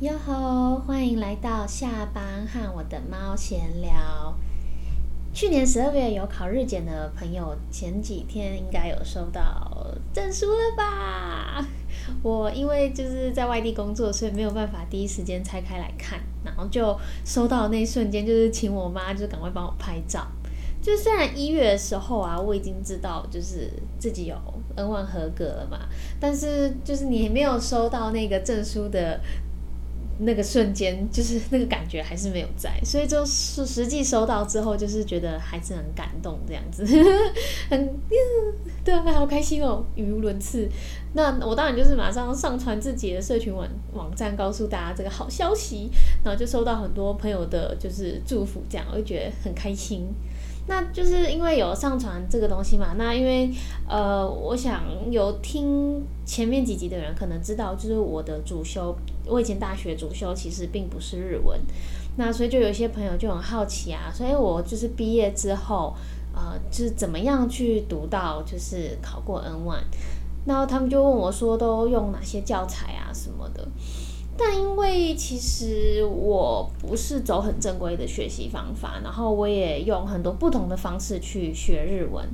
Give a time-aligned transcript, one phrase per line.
[0.00, 0.76] 哟吼！
[0.86, 4.32] 欢迎来到下班和我的猫闲聊。
[5.34, 11.66] 去年十二月有考日检的朋友，前几天应该有收到证书了吧？
[12.22, 20.24] 我因为就是在外地工作，所以没有办法第一时间拆开来看，然后就收到那一瞬间，就是请我妈就赶快帮我拍照。
[20.80, 23.68] 就虽然一月的时候啊，我已经知道就是
[23.98, 24.36] 自己有
[24.76, 25.88] N 1合格了嘛，
[26.20, 29.20] 但是就是你没有收到那个证书的。
[30.20, 36.84] 那个瞬间，就是那个感觉还是没有在，所以就是实际收到之后，就是觉得还是很感动这样子，
[37.70, 37.94] 很，
[38.84, 40.68] 对啊，好开心哦，语无伦次。
[41.14, 45.88] 那我当然就是马上上传自己的社群网网站，告诉大家这个好消息，
[46.24, 50.06] 然后就收到很多朋友的就是祝福，这样我就觉得很开心。
[50.68, 53.50] 那就是因为有上传这个东西嘛，那因为
[53.88, 58.94] 呃，我想有听前面几集的人可能知道，就是我的主修，
[59.26, 61.58] 我以前大学主修其实并不是日文，
[62.16, 65.94] 那所以就有些朋友就很好奇啊，所以我就是毕业之后，
[66.34, 69.82] 呃，就是怎么样去读到就是考过 N one，
[70.44, 73.66] 然后他们就问我说都用哪些教材啊什么的。
[74.38, 82.24] 但因为其实我不是走很正规的学习方法，然后我也用很多不同的方式去学日文，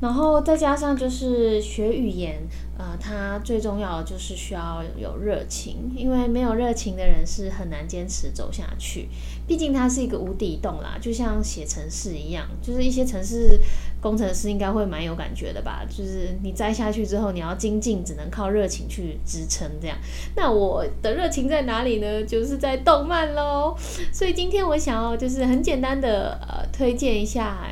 [0.00, 2.36] 然后再加上就是学语言，
[2.78, 9.08] 呃，它最重要的就是需要有热情，因为没有热情的人是很难坚持走下去。
[9.46, 13.60] 毕竟它是一个无底洞啦，就像写程式一样，就是一些程式。
[13.98, 15.82] 工程师应该会蛮有感觉的吧？
[15.88, 19.68] 就是你栽下去之后，你要精进，只能靠热情去支撑。
[19.80, 19.96] 这样，
[20.36, 22.22] 那我的热情在哪里呢？
[22.22, 23.74] 就是在动漫喽。
[24.12, 27.66] 所以今天我想要就是很简单的呃推荐一下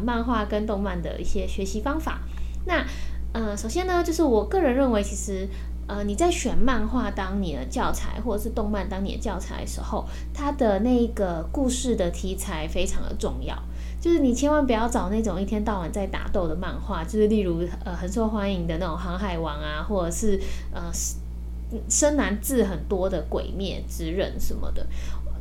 [0.00, 2.20] 漫画跟动漫的一些学习方法。
[2.66, 2.84] 那
[3.32, 5.48] 呃首先呢，就是我个人认为，其实
[5.86, 13.56] 呃你在选漫画当你的教材，或者是动漫当你的教材的时候，它的那个故事的题材非常的重要。
[14.00, 20.38] 就是你千万不要找那种一天到晚在打斗的漫画，就是例如呃很受欢迎的那种《航海王》啊，或者是
[20.74, 20.82] 呃
[21.88, 24.86] 深蓝字很多的《鬼灭之刃》什么的。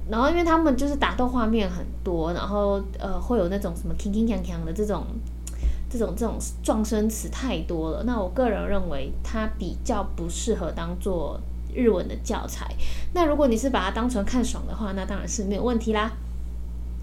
[0.09, 5.05] 然后因为他们就是打斗画面很多，然后呃会有那种什么铿铿锵锵的这种
[5.89, 8.03] 这种这种撞声词太多了。
[8.03, 11.39] 那我个人认为它比较不适合当做
[11.73, 12.67] 日文的教材。
[13.13, 16.11] 那如果你是把它当成看爽的话，那当然是没有问题啦。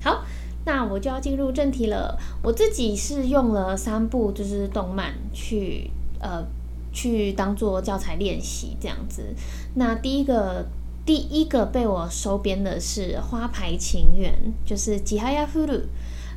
[0.02, 0.24] 好。
[0.66, 2.18] 那我就要进入正题了。
[2.42, 5.90] 我自己是用了三部就是动漫去
[6.20, 6.44] 呃
[6.92, 9.34] 去当做教材练习这样子。
[9.76, 10.66] 那第一个
[11.04, 14.32] 第一个被我收编的是《花牌情缘》，
[14.68, 15.72] 就是吉哈亚夫鲁，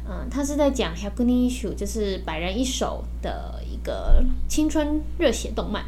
[0.09, 5.83] 嗯，他是在讲《h a k u n i s h u 就是百人一首的一个青春热血动漫。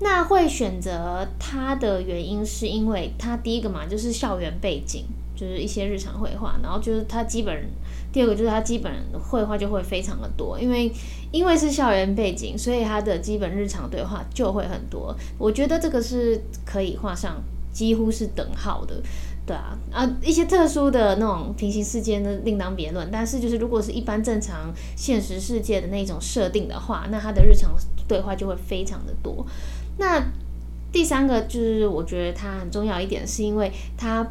[0.00, 5.04] 那会选择它的原因是因为它第一个嘛就是校园背景。
[5.36, 7.66] 就是一些日常绘画，然后就是它基本
[8.12, 10.92] 第二个就是它基本绘画就会非常的多，因为
[11.32, 15.16] 因为是校园背景，所以它的基本日常对话就会很多。
[15.38, 17.42] 我觉得这个是可以画上
[17.72, 19.02] 几乎是等号的，
[19.46, 27.74] 对啊啊一些特殊的那种平行世界呢另当别论，但是就是如果是一般正常现实世界的那种设定的话，那它的日常
[28.06, 29.46] 对话就会非常的多。
[29.98, 30.22] 那
[30.92, 34.26] 第三个就是我觉得它很重要一点，是因为它。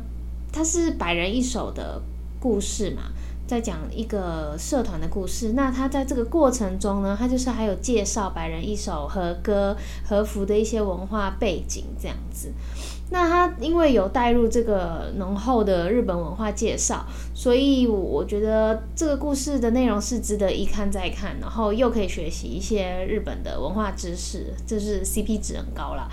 [0.52, 2.02] 它是百人一首的
[2.40, 3.04] 故事嘛，
[3.46, 5.54] 在讲一个社团的故事。
[5.54, 12.52] 那他在这个过程中呢，他就是还有介绍百人一首和歌和服的一些文化背景这样子。
[13.12, 17.04] 那他因为有带入这个浓厚的日本文化介绍，
[17.34, 26.08] 所以我觉得这个故事的内容是值得一看再看，然后又可以学习一些日本的文化知识，这是 CP 值很高啦。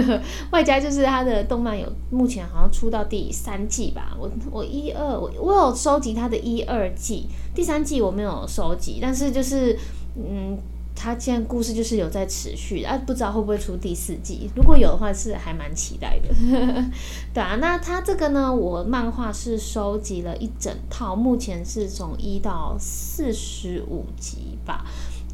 [0.52, 9.78] 外加就是他的动漫有目前好像出到第三季吧，我我一二我我有收集他的一二季，第三季我没有收集，但是就是
[10.16, 10.58] 嗯。
[10.94, 14.50] 他现在故事就是有在持续，啊，不知道会不会出第四季。
[14.54, 16.28] 如果有的话，是还蛮期待的。
[17.34, 24.84] 对啊，那他这个呢，我漫画是收集了一整套，目前是从一到四十五集吧。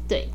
[0.07, 0.29] 对。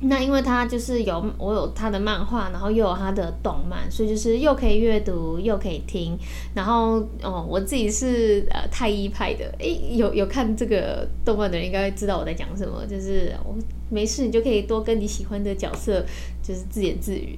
[0.00, 6.16] 那因为它就是有我有它的漫画，然后又有它的动漫，所以就是又可以阅读又可以听。
[6.54, 13.56] 然后哦，我自己是呃太一派的，诶，有有看这个动漫的人应该知道我在讲什么，就是我
[13.90, 16.04] 没事你就可以多跟你喜欢的角色
[16.42, 17.36] 就是自言自语。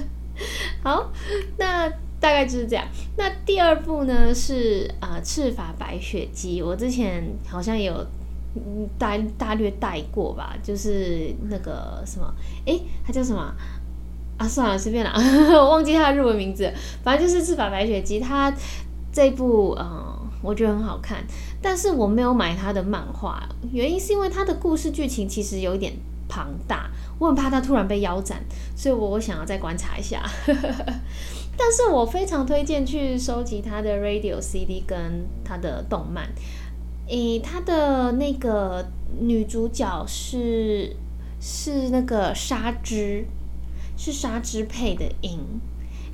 [0.84, 1.10] 好，
[1.56, 1.88] 那
[2.20, 2.86] 大概就是这样。
[3.16, 8.06] 那第二部呢是啊赤发白雪姬，我之前好像有。
[8.56, 12.32] 嗯，大大略带过吧，就是那个什么，
[12.64, 13.54] 诶，它叫什么？
[14.38, 15.12] 啊，算了，随便啦，
[15.54, 16.72] 我忘记它的日文名字，
[17.02, 18.52] 反正就是《赤发白雪姬》，它
[19.12, 20.14] 这部嗯。
[20.42, 21.24] 我觉得很好看，
[21.60, 23.42] 但是我没有买他的漫画，
[23.72, 25.92] 原因是因为他的故事剧情其实有一点
[26.28, 26.88] 庞大，
[27.18, 28.38] 我很怕他突然被腰斩，
[28.76, 30.22] 所以我想要再观察一下。
[31.58, 34.96] 但是我非常推荐去收集他的 radio CD 跟
[35.42, 36.28] 他的动漫，
[37.08, 38.84] 诶，他的那个
[39.20, 40.96] 女主角是
[41.40, 43.24] 是那个纱织，
[43.96, 45.38] 是纱织配的音。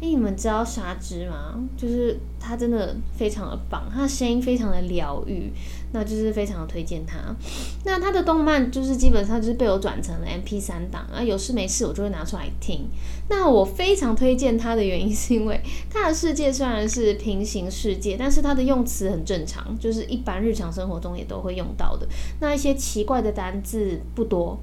[0.02, 1.54] 哎，你们知道沙织吗？
[1.76, 5.52] 就是他真的非常的棒，他的声音非常的疗愈，
[5.92, 7.18] 那就是非常的推荐他。
[7.84, 12.88] 那他的动漫就是基本上就是被我转成了 M P 三档啊，有事没事我就会拿出来听。
[13.28, 22.08] 那我非常推荐他的原因是因为他的世界虽然是平行世界，但是他的用词很正常，就是一般日常生活中也都会用到的。
[22.40, 24.58] 那一些奇怪的单字不多。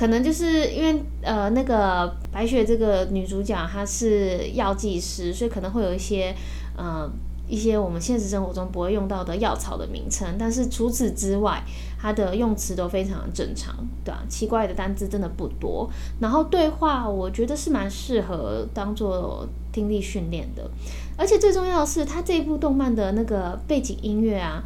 [0.00, 6.34] 可能就是因为呃，那个白雪这个女主角她是药剂师，所以可能会有一些
[6.74, 7.06] 呃
[7.46, 10.26] 一些我们现实生活中不会用到的药草的名称。
[10.38, 11.62] 但是除此之外，
[12.00, 14.22] 它的用词都非常正常，对吧？
[14.26, 15.86] 奇怪的单字真的不多。
[16.18, 20.70] 然后对话，我觉得是蛮适合当做听力训练的。
[21.18, 24.62] 而且最重要的是，它这部动漫的那个背景音乐啊。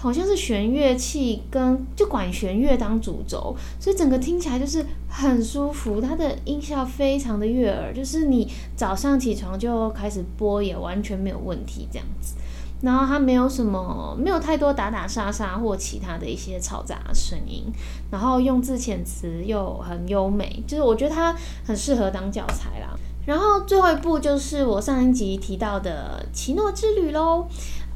[0.00, 6.00] 好像是弦乐器跟就管弦乐当主轴，所以整个听起来就是很舒服。
[6.00, 12.36] 它的音效非常的悦耳，就是你早上起床就开始播也完全没有问题这样子。
[12.80, 17.70] 然后它没有什么，没有太多打打杀杀或其他的一些嘈杂声音。
[18.10, 22.98] 然后用字遣词又很优美，就是我觉得它很适合当教材啦。
[23.26, 27.46] 然后最后一部就是我上一集提到的《奇诺之旅》喽，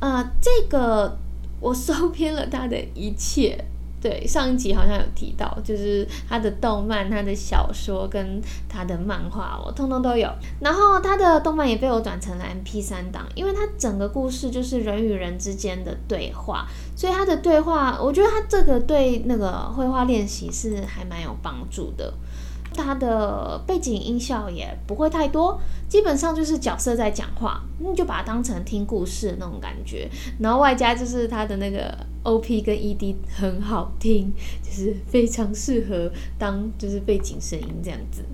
[0.00, 1.16] 呃，这个。
[1.64, 3.56] 我收 编了他的一切，
[4.02, 8.38] 对上一集好像有提到，就是他的动漫、他的小说跟
[8.68, 10.28] 他的漫画，我通通都有。
[10.60, 22.12] 然后他的动漫也被我转成了 M P 三档，因为他整个故事就是人与人之间的对话，所以他的对话，我觉得他这个对那个绘画练习是还蛮有帮助的。
[22.82, 30.08] 它的背景音效也不会太多，基本上就是角色在讲话，你就把它当成听故事那种感觉。
[30.40, 34.32] 然后外加就是它的那个 OP 跟 ED 很好听，
[34.62, 38.24] 就是非常适合当就是背景声音这样子。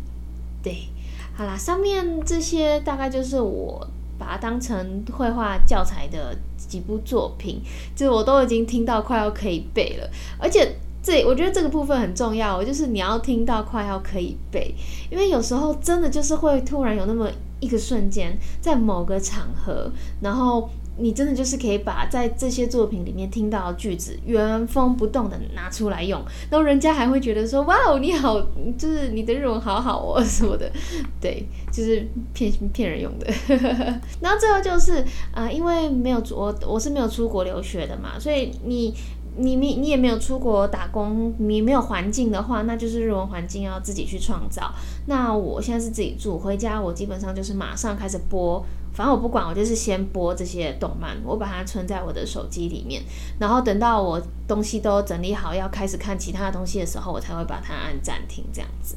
[0.62, 0.88] 对，
[1.34, 3.86] 好啦，上面这些大概就是我
[4.18, 7.60] 把它当成绘画教材的几部作品，
[7.94, 10.76] 就是我都已经听到快要可以背了，而且。
[11.02, 14.74] 这我觉得这个部分很重要，就是你要听到快要可以背，
[15.10, 20.68] 因为有时候真的就是会突然有那么一个瞬间，在某个场合，然后
[20.98, 28.38] 你真的就是可以把在这些作品里面听到的句子原封不动的拿出来用，然后人家还会觉得说哇哦你好，
[28.76, 30.70] 就是你的日文好好哦什么的，
[31.18, 33.26] 对，就是骗骗人用的。
[34.20, 38.94] 然后最后就是啊，因为没有我我是没有出国留学的嘛，所以你。
[39.36, 44.72] 你你你也没有出国打工，你没有环境的话，那就是日文环境要自己去创造。
[45.06, 53.02] 那我现在是自己住，回家我基本上就是马上开始播，反正我不管，我就是先播这些动漫，我把它存在我的手机里面，
[53.38, 58.96] 然后等到我东西都整理好要开始看其他的东西的时候，我才会把它按暂停这样子。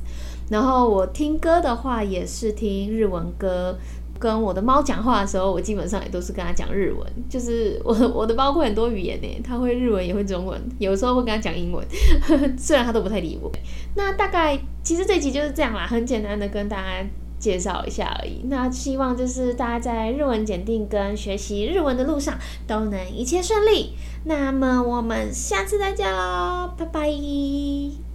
[0.50, 3.78] 然后我听歌的话也是听日文歌。
[4.24, 11.86] 跟我的猫讲话的时候，我基本上也都是跟它讲日文，就是 我我的猫会很多语言呢，它会日文也会中文，有时候会跟它讲英文，
[12.58, 13.52] 虽然它都不太理我。
[13.96, 17.06] 那大概其实这集就是这样啦，很简单的跟大家
[17.38, 18.46] 介绍一下而已。
[18.46, 23.92] 那希望就是大家在日文检定跟学习日文的路上都能一切顺利。
[24.24, 28.13] 那么我们下次再见喽，拜拜。